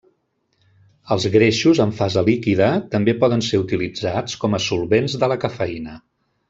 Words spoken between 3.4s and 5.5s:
ser utilitzats com a solvents de la